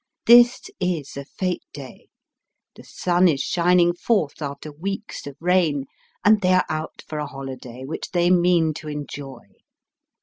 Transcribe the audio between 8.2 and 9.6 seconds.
mean to enjoy.